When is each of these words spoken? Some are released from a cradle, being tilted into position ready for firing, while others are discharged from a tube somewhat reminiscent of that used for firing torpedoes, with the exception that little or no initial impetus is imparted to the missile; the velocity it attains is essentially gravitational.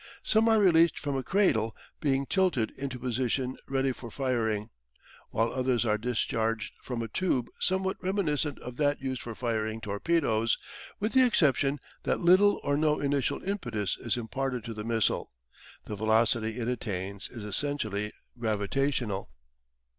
Some 0.23 0.49
are 0.49 0.57
released 0.57 0.97
from 0.97 1.15
a 1.15 1.21
cradle, 1.21 1.75
being 1.99 2.25
tilted 2.25 2.71
into 2.71 2.97
position 2.97 3.55
ready 3.67 3.91
for 3.91 4.09
firing, 4.09 4.71
while 5.29 5.53
others 5.53 5.85
are 5.85 5.99
discharged 5.99 6.73
from 6.81 7.03
a 7.03 7.07
tube 7.07 7.49
somewhat 7.59 8.01
reminiscent 8.01 8.57
of 8.61 8.77
that 8.77 8.99
used 8.99 9.21
for 9.21 9.35
firing 9.35 9.79
torpedoes, 9.79 10.57
with 10.99 11.13
the 11.13 11.23
exception 11.23 11.77
that 12.01 12.19
little 12.19 12.59
or 12.63 12.77
no 12.77 12.99
initial 12.99 13.43
impetus 13.43 13.95
is 13.99 14.17
imparted 14.17 14.63
to 14.63 14.73
the 14.73 14.83
missile; 14.83 15.31
the 15.85 15.95
velocity 15.95 16.57
it 16.57 16.67
attains 16.67 17.29
is 17.29 17.43
essentially 17.43 18.11
gravitational. 18.39 19.29